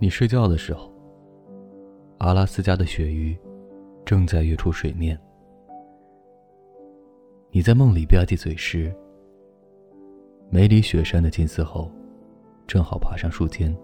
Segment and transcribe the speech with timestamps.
[0.00, 0.92] 你睡觉的时候，
[2.18, 3.36] 阿拉斯加的鳕鱼
[4.04, 5.18] 正在跃出水面。
[7.50, 8.94] 你在梦里吧唧嘴时，
[10.50, 11.90] 梅里雪山的金丝猴
[12.64, 13.76] 正好爬上树尖。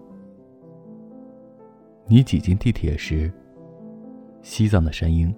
[2.07, 3.29] 你挤进地铁时，
[4.41, 5.35] 西藏的山鹰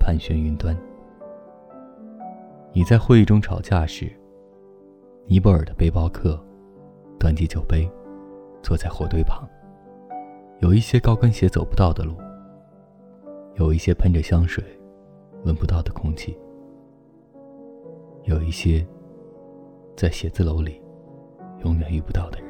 [0.00, 0.76] 盘旋云端。
[2.72, 4.10] 你在会议中吵架时，
[5.26, 6.36] 尼泊尔的背包客
[7.16, 7.88] 端起酒杯，
[8.60, 9.48] 坐在火堆旁。
[10.60, 12.14] 有一些高跟鞋走不到的路，
[13.56, 14.64] 有一些喷着香水
[15.44, 16.36] 闻不到的空气，
[18.24, 18.86] 有一些
[19.96, 20.80] 在写字楼里
[21.64, 22.43] 永远遇不到的人。